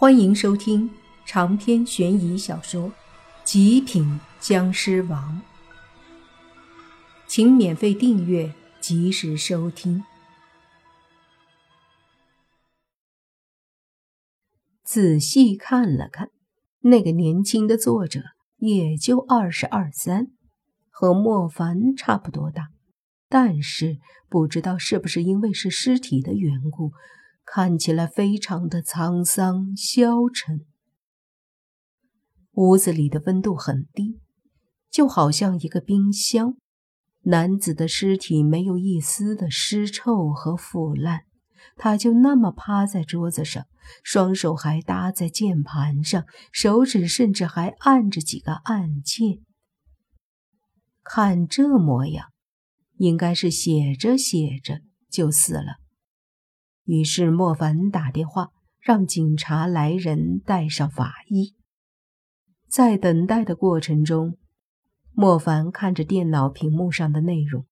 [0.00, 0.88] 欢迎收听
[1.26, 2.88] 长篇悬疑小说
[3.42, 5.42] 《极品僵尸王》，
[7.26, 10.04] 请免费订阅，及时收听。
[14.84, 16.30] 仔细看了看，
[16.82, 18.20] 那个年轻的作者
[18.58, 20.28] 也就二十二三，
[20.90, 22.68] 和莫凡差不多大，
[23.28, 26.92] 但是不知道是不是因为是尸体的缘故。
[27.50, 30.66] 看起来非常的沧桑消沉。
[32.52, 34.20] 屋子里的温度很低，
[34.90, 36.56] 就好像一个冰箱。
[37.22, 41.22] 男子的尸体没有一丝的尸臭和腐烂，
[41.76, 43.64] 他就那么趴在桌子上，
[44.02, 49.40] 双手还搭在键盘上，手指甚至还按着几个按键。
[51.02, 52.26] 看这模样，
[52.98, 55.78] 应该是写着写着就死了。
[56.88, 58.48] 于是莫凡打电话
[58.80, 61.54] 让警察来人带上法医。
[62.66, 64.38] 在等待的过程中，
[65.12, 67.66] 莫凡看着电脑屏幕上的内容，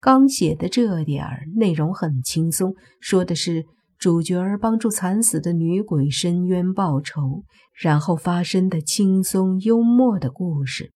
[0.00, 3.66] 刚写的这点儿内容很轻松，说的是
[3.98, 7.44] 主角儿帮助惨死的女鬼申冤报仇，
[7.78, 10.94] 然后发生的轻松幽默的故事。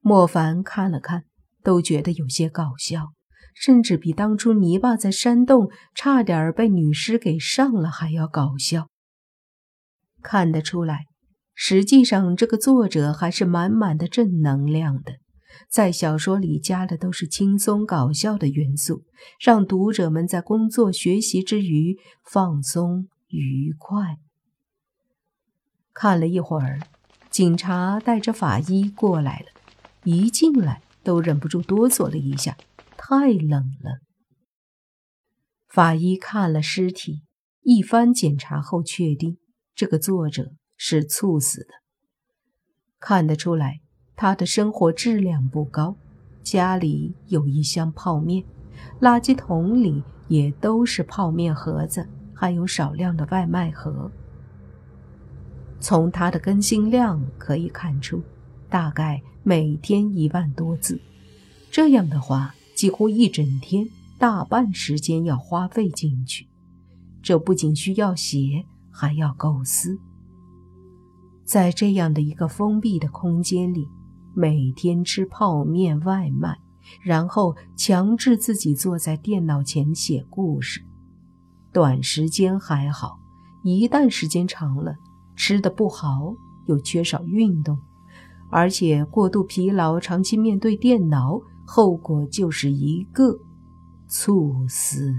[0.00, 1.24] 莫凡看了看，
[1.62, 3.14] 都觉得有些搞笑。
[3.60, 8.88] 甚至比当初泥巴在山洞差点被女尸给上了还要搞笑。
[10.22, 11.06] 看得出来，
[11.54, 15.14] 实际上这个作者还是满满的正能量的，
[15.68, 19.02] 在小说里加的都是轻松搞笑的元素，
[19.40, 24.18] 让读者们在工作学习之余放松愉快。
[25.92, 26.78] 看了一会儿，
[27.28, 29.46] 警察带着法医过来了，
[30.04, 32.56] 一进来都忍不住哆嗦了一下。
[32.98, 34.00] 太冷了。
[35.68, 37.22] 法医看了尸体，
[37.62, 39.38] 一番检查后确定，
[39.74, 41.74] 这个作者是猝死的。
[42.98, 43.80] 看得出来，
[44.16, 45.96] 他的生活质量不高，
[46.42, 48.44] 家里有一箱泡面，
[49.00, 54.10] 垃圾桶里也都是泡面盒子，还有少量的外卖盒。
[55.78, 58.20] 从他的更新量可以看出，
[58.68, 61.00] 大概每天一万多字。
[61.70, 62.54] 这样的话。
[62.78, 63.88] 几乎一整天，
[64.20, 66.46] 大半时间要花费进去。
[67.20, 69.98] 这不仅需要写，还要构思。
[71.44, 73.88] 在这样的一个封闭的空间里，
[74.32, 76.56] 每天吃泡面外卖，
[77.02, 80.80] 然后强制自己坐在电脑前写故事。
[81.72, 83.18] 短时间还好，
[83.64, 84.94] 一旦时间长了，
[85.34, 86.32] 吃的不好，
[86.68, 87.76] 又缺少运动，
[88.52, 91.40] 而且过度疲劳，长期面对电脑。
[91.70, 93.38] 后果就是一个
[94.08, 95.14] 猝死。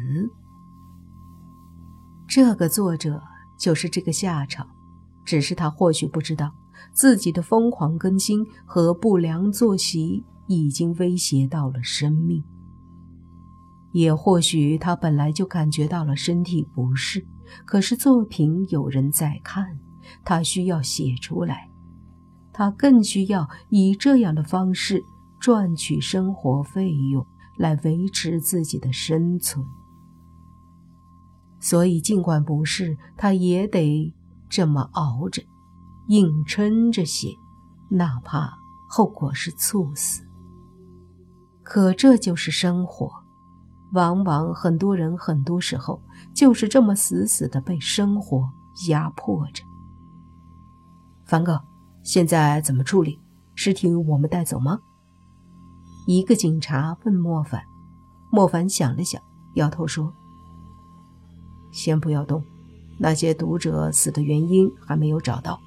[2.27, 3.21] 这个作者
[3.55, 4.67] 就是这个下场，
[5.23, 6.51] 只是他或许不知道，
[6.91, 12.43] 自己的疯狂更新和不良作息已经威胁到了生命。
[13.91, 17.23] 也或许他本来就感觉到了身体不适，
[17.63, 19.79] 可是作品有人在看，
[20.25, 21.69] 他需要写出来，
[22.51, 25.03] 他更需要以这样的方式。
[25.39, 27.25] 赚取生活费用
[27.57, 29.65] 来维持自己的生存，
[31.59, 34.13] 所以尽管不是，他也得
[34.49, 35.41] 这么熬着，
[36.07, 37.29] 硬撑着写，
[37.89, 38.57] 哪怕
[38.87, 40.23] 后果是猝死。
[41.63, 43.11] 可这就是生活，
[43.93, 46.01] 往往很多人很多时候
[46.33, 48.49] 就是这么死死的被生活
[48.87, 49.63] 压迫着。
[51.25, 51.61] 凡哥，
[52.03, 53.19] 现在怎么处理？
[53.53, 54.79] 尸体我们带走吗？
[56.11, 57.61] 一个警察问莫凡，
[58.31, 59.21] 莫凡想了想，
[59.53, 60.11] 摇头说
[61.69, 62.43] ：“先不要动，
[62.97, 65.61] 那些读者死的原因还没有找到。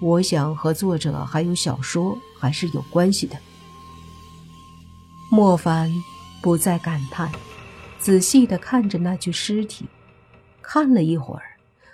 [0.00, 3.36] 我想和作者还有小说还是有关系的。”
[5.30, 5.88] 莫凡
[6.42, 7.30] 不再感叹，
[8.00, 9.86] 仔细的看着那具尸体，
[10.60, 11.44] 看了一会儿，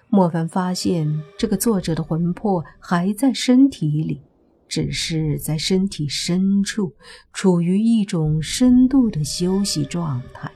[0.08, 4.22] 莫凡发现这个作者的魂魄还在身体里。
[4.68, 6.92] 只是在身体深处，
[7.32, 10.50] 处于一种深度的休息状态。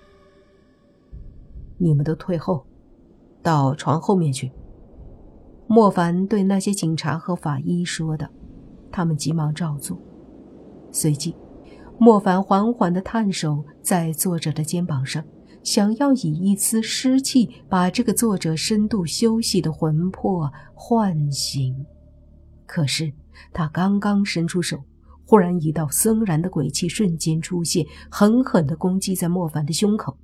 [1.79, 2.67] 你们都退后，
[3.43, 4.51] 到床后面去。
[5.67, 8.29] 莫凡对那些警察和法医说的，
[8.91, 9.97] 他们急忙照做。
[10.91, 11.37] 随即，
[11.97, 15.25] 莫凡缓缓地探手在作者的肩膀上，
[15.63, 21.87] 想要以一丝湿气把这个作者深度休息的魂魄唤醒。
[22.67, 23.13] 可是。
[23.53, 24.83] 他刚刚伸出手，
[25.27, 30.17] 忽然一道森然的鬼气瞬间出现，狠狠地攻击在莫凡的胸口。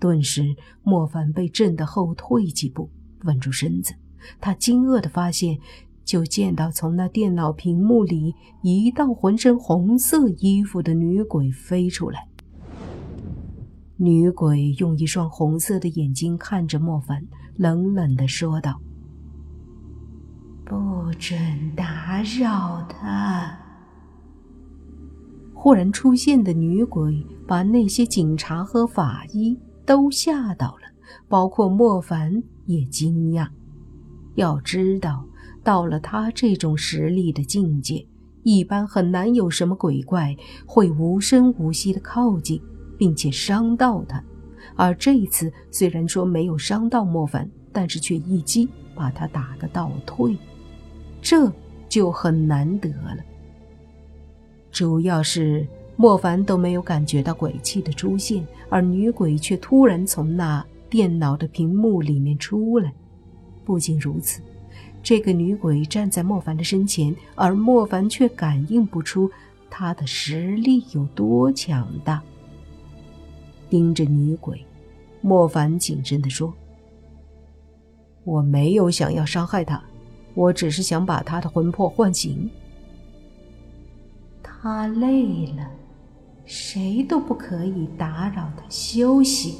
[0.00, 2.90] 顿时，莫凡被震得后退几步，
[3.22, 3.94] 稳住身子。
[4.40, 5.58] 他惊愕地发现，
[6.04, 12.26] 就见到从那电脑屏幕里一道浑身红色衣服的女鬼飞出来。
[13.96, 17.24] 女鬼用一双红色的眼睛看着莫凡，
[17.56, 18.80] 冷冷地说道
[20.64, 21.36] ：“不准
[21.76, 23.58] 打扰他。”
[25.52, 30.82] 忽然出现的女鬼把那些警察和法医都吓到了，
[31.28, 33.48] 包括莫凡也惊讶。
[34.34, 35.24] 要知道，
[35.62, 38.06] 到了他这种实力的境界，
[38.42, 42.60] 一般很难有什么鬼怪会无声无息地靠近。
[42.96, 44.22] 并且伤到他，
[44.76, 50.38] 而这一次虽然说没有伤到莫凡，但是却一击把他打个倒退，
[51.24, 51.50] 这
[51.88, 53.16] 就很难得了。
[54.70, 55.66] 主要是
[55.96, 62.92] 莫凡都没有感觉到鬼气的出现，而女鬼却突然从那电脑的屏幕里面出来。
[63.64, 64.42] 不仅如此，
[65.02, 69.30] 这个女鬼站在莫凡的身前，而莫凡却感应不出
[69.70, 72.22] 她的实力有多强大。
[73.70, 74.62] 盯着女鬼，
[75.22, 76.52] 莫凡谨慎地说
[78.24, 79.82] ：“我没有想要伤害她，
[80.34, 82.50] 我只是想把他的魂魄唤醒。
[84.42, 85.70] 她累了，
[86.44, 89.56] 谁都不可以打扰她休息。”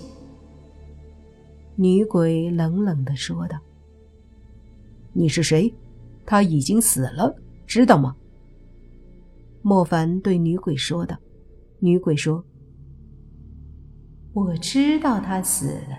[1.76, 3.58] 女鬼冷冷地说道
[5.12, 5.72] ：“你是谁？
[6.24, 7.34] 她已经死了，
[7.66, 8.14] 知道吗？”
[9.62, 11.16] 莫凡对女鬼说道。
[11.80, 12.44] 女鬼说。
[14.32, 15.96] 我知道他死了，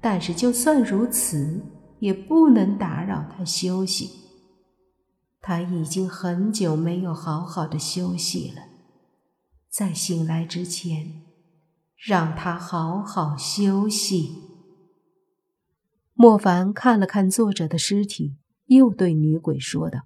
[0.00, 1.60] 但是就算如此，
[2.02, 4.10] 也不能打扰他休息。
[5.40, 8.62] 他已经很久没有好好的休息了，
[9.68, 11.22] 在醒来之前，
[11.96, 14.42] 让他好好休息。
[16.14, 20.00] 莫凡看了看作者的尸体，又对女鬼说道：“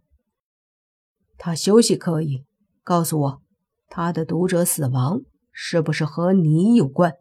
[1.39, 2.45] 他休息可以，
[2.85, 3.43] 告诉我，
[3.89, 7.15] 他的读者死亡是不是和你有关？”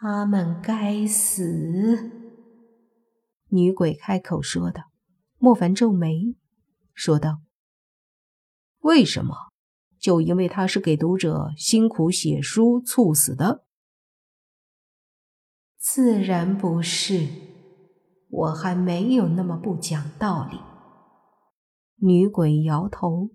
[0.00, 2.21] 他们该死！
[3.52, 4.84] 女鬼开口说道。
[5.36, 6.36] 莫凡皱眉，
[6.94, 7.42] 说道
[8.80, 9.34] ：“为什么？
[9.98, 13.64] 就因为他是给读者辛苦写书猝死的？
[15.76, 17.28] 自然不是，
[18.30, 20.58] 我还没有那么不讲道理。”
[22.00, 23.30] 女鬼摇头。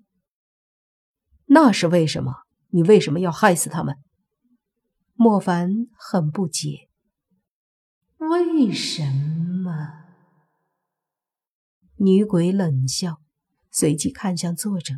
[1.47, 2.33] 那是为什么？
[2.69, 3.95] 你为什么要害死他们？
[5.13, 6.89] 莫凡很不解，
[8.17, 9.46] 为什么？
[11.99, 13.21] 女鬼冷笑，
[13.71, 14.93] 随即看向作者，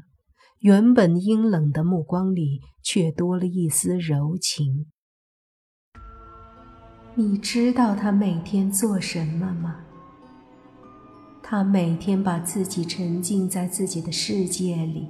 [0.59, 4.87] 原本阴冷的目光里却多了一丝柔情。
[7.15, 9.77] 你知道他每天做什么吗？
[11.41, 15.07] 他每天把自己沉浸在自己的世界里，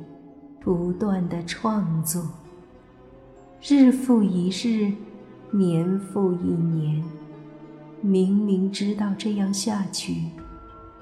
[0.62, 2.24] 不断的创作。
[3.64, 4.94] 日复一日，
[5.52, 7.04] 年复一年，
[8.02, 10.30] 明明知道这样下去，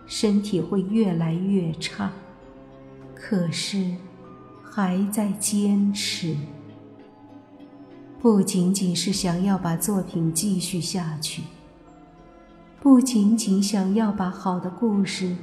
[0.07, 2.11] 身体会越来越差，
[3.13, 3.93] 可是
[4.63, 6.35] 还在坚持。
[8.19, 11.43] 不仅仅是想要把作品继续下去，
[12.81, 15.35] 不仅仅想要把好的故事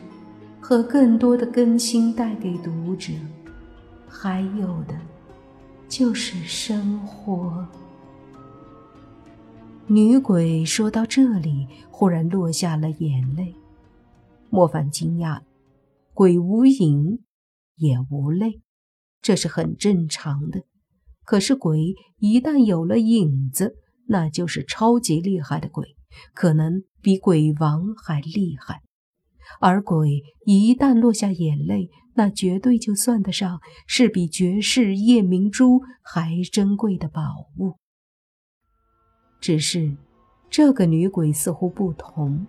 [0.61, 3.13] 和更多的更新带给读者，
[4.09, 4.95] 还有的。
[5.87, 7.65] 就是生活。
[9.87, 13.55] 女鬼说到这里，忽然落下了眼泪。
[14.55, 15.43] 莫凡惊讶
[16.13, 17.25] 鬼无影，
[17.75, 18.63] 也无泪，
[19.21, 20.63] 这是很正常的。
[21.25, 23.75] 可是鬼一旦有了影子，
[24.07, 25.97] 那就是超级厉害的鬼，
[26.35, 28.81] 可能比鬼王还厉害。
[29.61, 33.59] 而鬼一旦落下眼泪，那绝对就算得上
[33.89, 37.23] 是比绝世夜明珠还珍贵的宝
[37.59, 37.75] 物。
[39.41, 39.97] 只是，
[40.49, 42.47] 这个女鬼似乎不同，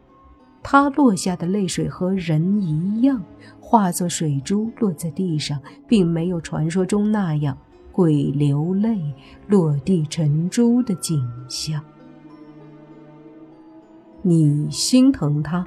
[0.67, 3.24] 她落下的泪水和人一样，
[3.60, 7.55] 化作水珠落在地上，并没有传说中那样
[7.91, 9.00] 鬼流泪
[9.48, 11.79] 落地成珠的景象。
[14.24, 15.63] 你心疼她，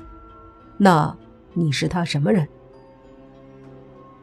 [0.77, 1.17] 那？
[1.55, 2.47] 你是他什么人？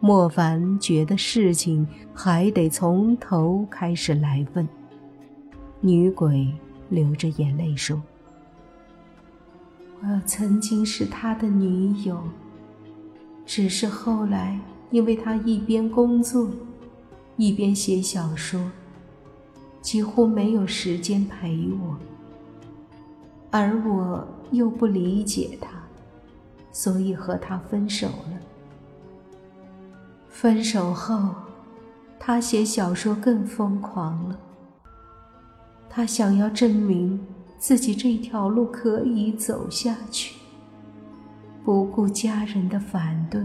[0.01, 4.67] 莫凡觉得事情还得从头开始来问。
[5.79, 6.53] 女鬼
[6.89, 8.01] 流着眼泪说
[10.01, 12.21] ：“我曾经是他的女友，
[13.45, 14.59] 只是后来
[14.91, 16.49] 因为他一边工作，
[17.37, 18.61] 一边写小说，
[19.81, 21.97] 几乎没有时间陪我，
[23.49, 25.69] 而我又不理解他，
[26.71, 28.39] 所以和他分手了。
[30.29, 31.33] 分手后，
[32.19, 34.39] 他写小说更疯狂了。
[35.89, 37.25] 他想要证明
[37.67, 40.35] 自己这条路可以走下去，
[41.63, 43.41] 不顾家人的反对，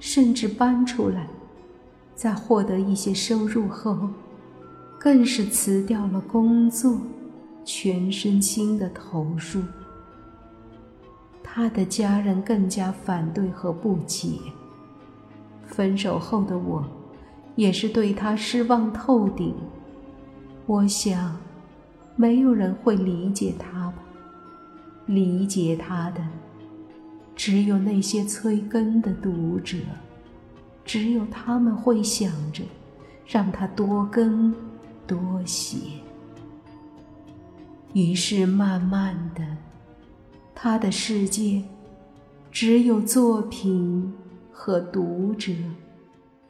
[0.00, 1.28] 甚至搬出来，
[2.16, 4.08] 在获得一些收入后，
[4.98, 6.98] 更是辞掉了工作。
[7.64, 9.62] 全身心的投入，
[11.44, 14.32] 他的家人更加反对和不解。
[15.64, 16.84] 分手后的我，
[17.54, 19.54] 也是对他失望透顶。
[20.66, 21.36] 我想，
[22.20, 23.94] 没有人会理解他吧？
[25.06, 26.22] 理解他的，
[27.34, 29.78] 只有那些催更的读者，
[30.84, 32.62] 只有他们会想着，
[33.26, 34.54] 让他多更
[35.06, 35.78] 多写。
[37.94, 39.56] 于是，慢慢的，
[40.54, 41.62] 他的世界
[42.52, 44.12] 只有作品
[44.52, 45.54] 和读者，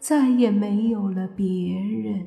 [0.00, 2.26] 再也没有了别人。